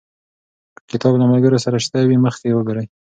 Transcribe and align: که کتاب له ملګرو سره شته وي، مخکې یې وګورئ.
که 0.75 0.81
کتاب 0.91 1.13
له 1.17 1.25
ملګرو 1.31 1.63
سره 1.65 1.77
شته 1.85 1.97
وي، 2.07 2.17
مخکې 2.25 2.45
یې 2.49 2.55
وګورئ. 2.57 2.85